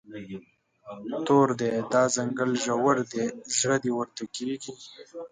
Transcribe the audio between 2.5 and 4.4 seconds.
ژور دی، زړه دې ورته